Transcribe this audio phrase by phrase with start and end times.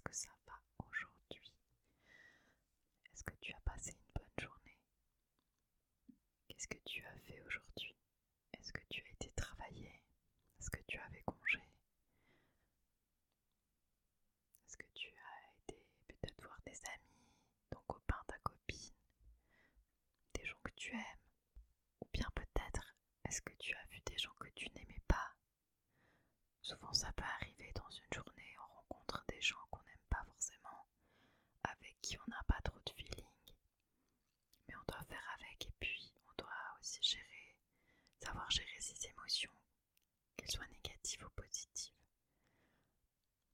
[0.00, 1.52] est-ce que ça va aujourd'hui?
[3.12, 4.78] Est-ce que tu as passé une bonne journée?
[6.48, 7.94] Qu'est-ce que tu as fait aujourd'hui?
[8.54, 10.02] Est-ce que tu as été travailler
[10.58, 11.58] Est-ce que tu avais congé?
[14.66, 17.28] Est-ce que tu as été peut-être voir des amis,
[17.70, 18.94] ton copain, ta copine,
[20.34, 21.28] des gens que tu aimes?
[22.00, 22.94] Ou bien peut-être
[23.24, 25.34] est-ce que tu as vu des gens que tu n'aimais pas?
[26.62, 30.86] Souvent ça peut arriver dans une journée, on rencontre des gens qu'on n'aime pas forcément,
[31.64, 33.26] avec qui on n'a pas trop de feeling,
[34.68, 37.56] mais on doit faire avec et puis on doit aussi gérer,
[38.22, 39.52] savoir gérer ses émotions,
[40.36, 41.94] qu'elles soient négatives ou positives.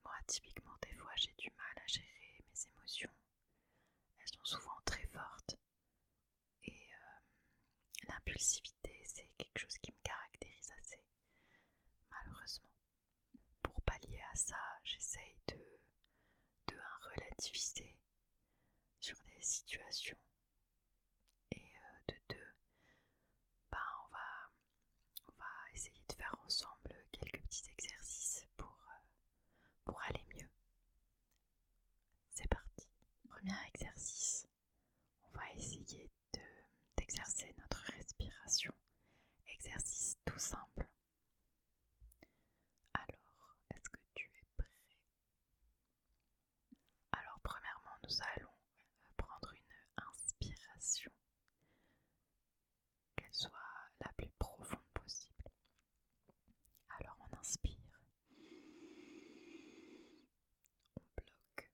[0.05, 3.13] Moi typiquement des fois j'ai du mal à gérer mes émotions,
[4.19, 5.57] elles sont souvent très fortes
[6.65, 11.01] et euh, l'impulsivité c'est quelque chose qui me caractérise assez
[12.11, 12.69] malheureusement.
[13.63, 15.57] Pour pallier à ça, j'essaye de,
[16.69, 17.97] de relativiser
[19.01, 20.19] sur des situations
[21.53, 22.55] et euh, de deux,
[23.71, 24.51] bah, on, va,
[25.29, 29.01] on va essayer de faire ensemble quelques petits exercices pour, euh,
[29.85, 30.49] pour aller mieux.
[32.31, 32.89] C'est parti.
[33.29, 34.47] Premier exercice,
[35.25, 36.11] on va essayer
[36.97, 38.73] d'exercer notre respiration.
[39.49, 40.87] Exercice tout simple.
[42.95, 44.67] Alors, est-ce que tu es prêt
[47.13, 48.51] Alors, premièrement, nous allons
[49.17, 51.13] prendre une inspiration,
[53.17, 53.51] qu'elle soit
[54.01, 55.51] la plus profonde possible.
[57.01, 58.01] Alors, on inspire,
[60.97, 61.71] on bloque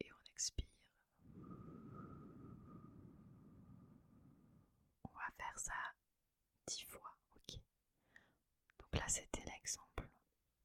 [0.00, 0.66] et on expire.
[5.04, 5.72] On va faire ça
[6.66, 7.58] dix fois, ok
[8.78, 10.08] Donc là c'était l'exemple.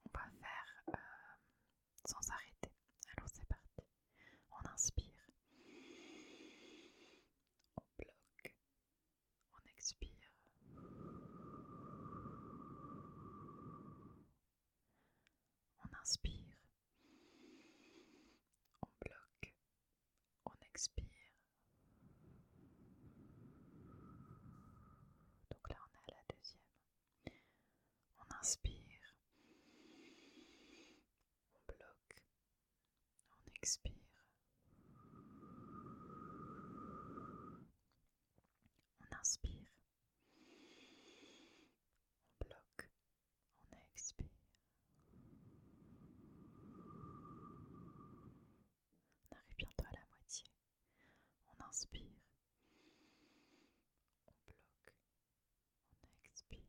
[0.05, 0.97] On va faire euh,
[2.05, 2.71] sans arrêter.
[3.17, 3.83] Alors c'est parti.
[4.51, 5.05] On inspire.
[7.77, 8.55] On bloque.
[9.53, 10.09] On expire.
[15.83, 16.57] On inspire.
[18.81, 19.53] On bloque.
[20.45, 21.05] On expire.
[25.49, 26.61] Donc là on est à la deuxième.
[28.19, 29.15] On inspire.
[31.55, 32.23] On bloque.
[33.31, 33.93] On expire.
[39.01, 39.51] On inspire.
[42.41, 42.89] On bloque.
[43.71, 44.27] On expire.
[49.31, 50.45] On arrive bientôt à la moitié.
[51.49, 52.05] On inspire.
[54.27, 54.93] On bloque.
[56.03, 56.59] On expire.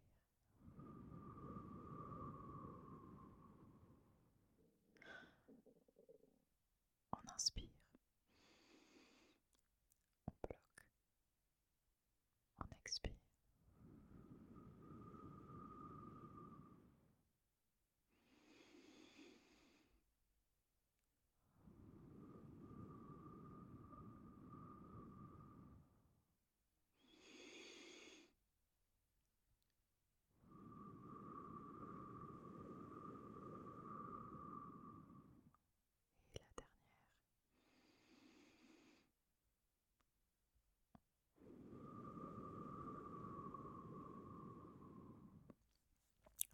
[7.13, 7.69] On inspire.
[10.27, 10.87] On bloque.
[12.61, 13.13] On expire.
[36.35, 36.81] Et la dernière.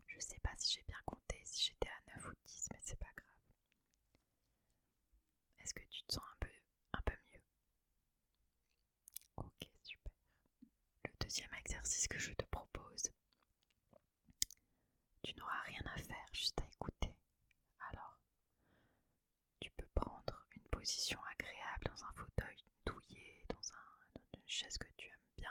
[0.07, 2.99] Je sais pas si j'ai bien compté, si j'étais à 9 ou 10, mais c'est
[2.99, 3.27] pas grave.
[5.59, 6.49] Est-ce que tu te sens un peu,
[6.95, 7.41] un peu mieux?
[9.37, 10.13] Ok, super.
[11.05, 13.11] Le deuxième exercice que je te propose,
[15.23, 17.15] tu n'auras rien à faire, juste à écouter.
[17.91, 18.19] Alors,
[19.61, 24.79] tu peux prendre une position agréable dans un fauteuil douillet, dans, un, dans une chaise
[24.79, 25.51] que tu aimes bien.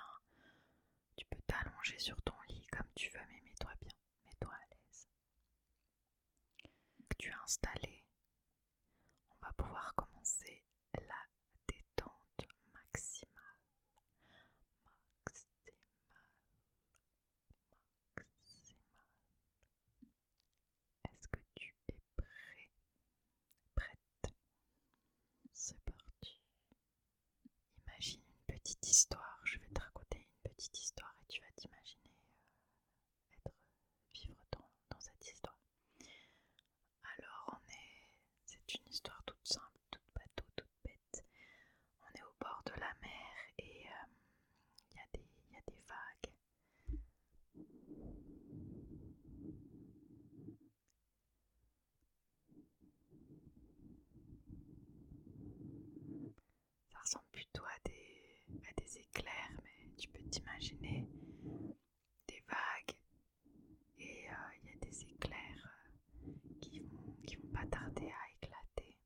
[1.18, 3.92] Tu peux t'allonger sur ton lit comme tu veux, mais mets-toi bien,
[4.26, 5.08] mets-toi à l'aise.
[7.46, 8.04] Que tu as installé,
[9.30, 10.64] on va pouvoir commencer
[10.94, 11.16] la
[11.68, 13.34] détente maximale.
[15.24, 15.76] Maximale.
[18.18, 18.80] Maximale.
[21.04, 22.72] Est-ce que tu es prêt
[23.76, 24.34] Prête
[25.54, 26.42] C'est parti.
[27.86, 29.40] Imagine une petite histoire.
[29.44, 32.18] Je vais te raconter une petite histoire et tu vas t'imaginer
[33.46, 33.54] euh, être
[34.14, 35.60] vivre dans, dans cette histoire.
[37.18, 38.08] Alors on est.
[38.46, 40.72] C'est une histoire toute simple, toute bateau, toute
[57.54, 61.08] toi à des, à des éclairs, mais tu peux t'imaginer
[62.28, 62.96] des vagues
[64.00, 64.34] et euh,
[64.64, 65.70] il y a des éclairs
[66.28, 66.32] euh,
[66.62, 68.98] qui vont, qui vont pas tarder à éclater.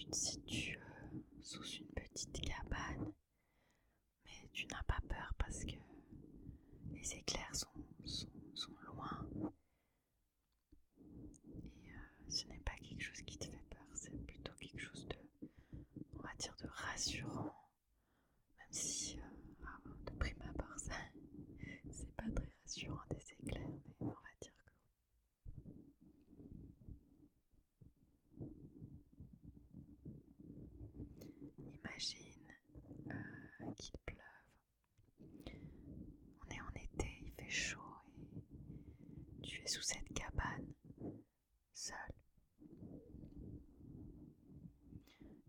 [0.00, 3.12] Tu te situes euh, sous une petite cabane,
[4.24, 5.76] mais tu n'as pas peur parce que
[6.92, 7.68] les éclairs sont,
[8.86, 9.26] loin.
[11.84, 15.06] Et euh, ce n'est pas quelque chose qui te fait peur, c'est plutôt quelque chose
[15.06, 15.16] de,
[16.14, 17.54] on va dire, de rassurant.
[18.58, 20.78] Même si, euh, ah, de prime abord,
[21.90, 24.70] c'est pas très rassurant des éclairs, mais on va dire que
[31.58, 32.16] Imagine
[33.10, 34.18] euh, qu'il pleuve.
[36.40, 37.78] On est en été, il fait chaud
[39.42, 40.72] et tu es sous cette cabane,
[41.74, 41.96] seul.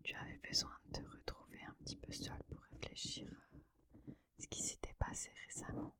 [0.02, 4.62] Tu avais besoin de te retrouver un petit peu seul pour réfléchir à ce qui
[4.62, 5.94] s'était passé récemment.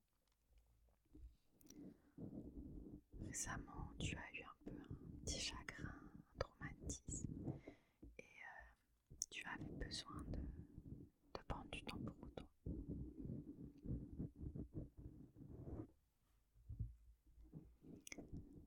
[3.28, 7.32] Récemment, tu as eu un peu un petit chagrin, un traumatisme,
[8.19, 12.46] et euh, tu avais besoin de, de prendre du temps pour toi.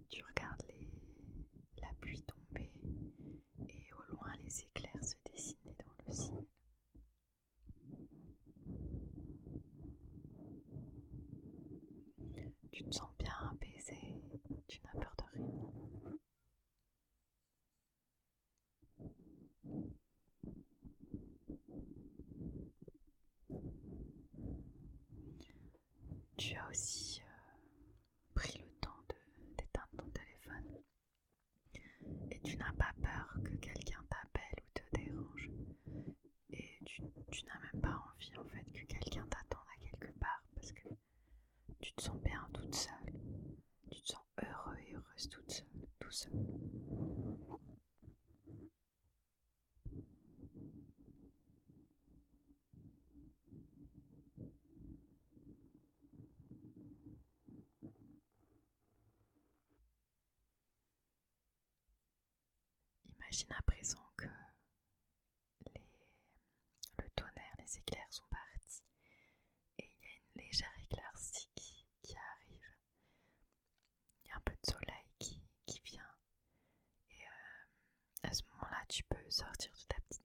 [0.10, 0.88] Tu regardes les,
[1.82, 2.72] la pluie tomber
[3.70, 6.46] et au loin les éclairs se dessiner dans le ciel.
[12.72, 13.98] Tu te sens bien apaisé,
[14.68, 15.46] tu n'as peur de rien.
[26.38, 28.90] Tu as aussi euh, pris le temps
[29.58, 30.82] d'éteindre ton téléphone.
[32.32, 35.50] Et tu n'as pas peur que quelqu'un t'appelle ou te dérange.
[36.52, 37.02] Et tu,
[37.32, 40.90] tu n'as même pas envie en fait que quelqu'un t'attende à quelque part parce que
[41.82, 43.14] tu te sens bien toute seule,
[43.92, 46.32] tu te sens heureux et heureuse toute seule, tout seul.
[63.26, 64.28] Imagine à présent que
[65.74, 65.82] les,
[67.00, 68.84] le tonnerre, les éclairs sont partis
[69.80, 72.70] et il y a une légère éclaircie qui, arrive.
[74.24, 75.42] Il y a un peu de soleil qui,
[75.86, 76.16] vient
[77.10, 80.25] et euh, à ce moment-là tu peux sortir de ta petite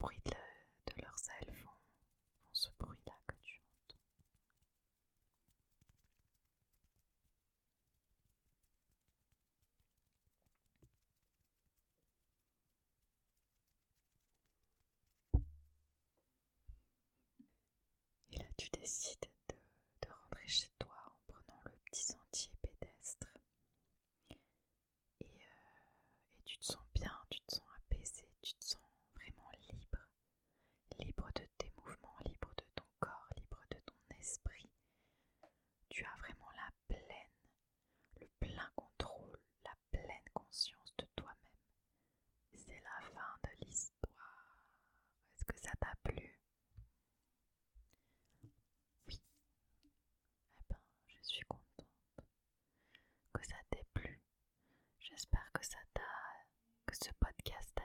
[0.00, 0.32] bruits de,
[1.02, 3.96] leurs ailes font, font ce bruit-là que tu entends.
[18.32, 23.26] Et là, tu décides de, rentrer chez toi en prenant le petit sentier pédestre.
[24.30, 24.34] Et,
[25.24, 28.80] euh, et tu te sens bien, tu te sens apaisé, tu te sens
[29.14, 29.98] vraiment libre.
[30.98, 34.70] Libre de tes mouvements, libre de ton corps, libre de ton esprit.
[35.88, 37.30] Tu as vraiment la pleine,
[38.20, 41.36] le plein contrôle, la pleine conscience de toi-même.
[42.54, 44.64] C'est la fin de l'histoire.
[45.34, 46.38] Est-ce que ça t'a plu
[49.06, 49.20] Oui.
[50.58, 50.78] Eh ben,
[51.08, 51.86] je suis contente
[53.32, 54.20] que ça t'ait plu.
[55.00, 56.02] J'espère que ça t'a,
[56.86, 57.79] que ce podcast